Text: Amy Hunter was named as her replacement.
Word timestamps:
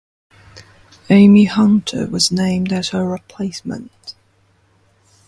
Amy 1.11 1.43
Hunter 1.45 2.07
was 2.07 2.31
named 2.31 2.73
as 2.73 2.89
her 2.89 3.05
replacement. 3.07 4.15